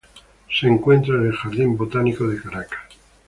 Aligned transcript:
Se 0.49 0.65
encuentra 0.65 1.13
en 1.13 1.27
el 1.27 1.33
Jardín 1.33 1.77
Botánico 1.77 2.27
de 2.27 2.41
Caracas. 2.41 2.81